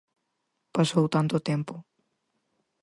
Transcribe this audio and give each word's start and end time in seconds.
Pasou 0.75 1.05
tanto 1.15 1.35
tempo... 1.49 1.75